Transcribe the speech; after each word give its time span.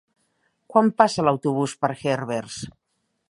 Quan 0.73 0.89
passa 1.01 1.27
l'autobús 1.27 1.77
per 1.85 1.91
Herbers? 2.13 2.59